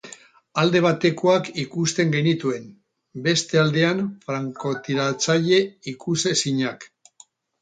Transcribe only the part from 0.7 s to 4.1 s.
batekoak ikusten genituen, beste aldean